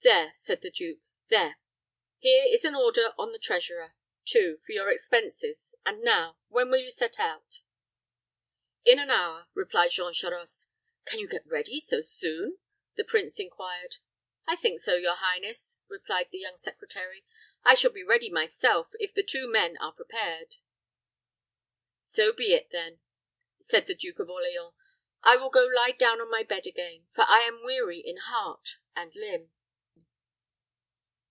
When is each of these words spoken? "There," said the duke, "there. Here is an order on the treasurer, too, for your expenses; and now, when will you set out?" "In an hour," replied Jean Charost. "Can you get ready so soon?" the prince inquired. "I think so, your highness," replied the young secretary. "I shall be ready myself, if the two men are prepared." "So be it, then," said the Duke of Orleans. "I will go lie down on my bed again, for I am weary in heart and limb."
"There," 0.00 0.30
said 0.36 0.60
the 0.62 0.70
duke, 0.70 1.00
"there. 1.28 1.56
Here 2.20 2.44
is 2.46 2.64
an 2.64 2.76
order 2.76 3.12
on 3.18 3.32
the 3.32 3.38
treasurer, 3.40 3.96
too, 4.24 4.62
for 4.64 4.70
your 4.70 4.92
expenses; 4.92 5.74
and 5.84 6.02
now, 6.04 6.38
when 6.46 6.70
will 6.70 6.78
you 6.78 6.88
set 6.92 7.18
out?" 7.18 7.62
"In 8.84 9.00
an 9.00 9.10
hour," 9.10 9.48
replied 9.54 9.90
Jean 9.90 10.12
Charost. 10.14 10.68
"Can 11.04 11.18
you 11.18 11.26
get 11.26 11.44
ready 11.44 11.80
so 11.80 12.00
soon?" 12.00 12.60
the 12.94 13.02
prince 13.02 13.40
inquired. 13.40 13.96
"I 14.46 14.54
think 14.54 14.78
so, 14.78 14.94
your 14.94 15.16
highness," 15.16 15.78
replied 15.88 16.28
the 16.30 16.38
young 16.38 16.58
secretary. 16.58 17.24
"I 17.64 17.74
shall 17.74 17.90
be 17.90 18.04
ready 18.04 18.30
myself, 18.30 18.90
if 19.00 19.12
the 19.12 19.24
two 19.24 19.48
men 19.50 19.76
are 19.78 19.92
prepared." 19.92 20.54
"So 22.04 22.32
be 22.32 22.54
it, 22.54 22.70
then," 22.70 23.00
said 23.58 23.88
the 23.88 23.96
Duke 23.96 24.20
of 24.20 24.30
Orleans. 24.30 24.74
"I 25.24 25.34
will 25.34 25.50
go 25.50 25.66
lie 25.66 25.90
down 25.90 26.20
on 26.20 26.30
my 26.30 26.44
bed 26.44 26.66
again, 26.68 27.08
for 27.16 27.22
I 27.26 27.40
am 27.40 27.64
weary 27.64 27.98
in 27.98 28.18
heart 28.18 28.78
and 28.94 29.12
limb." 29.16 29.50